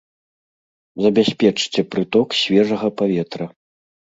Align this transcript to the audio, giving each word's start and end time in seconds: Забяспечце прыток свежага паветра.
Забяспечце 1.05 1.79
прыток 1.91 2.27
свежага 2.41 2.87
паветра. 3.03 3.45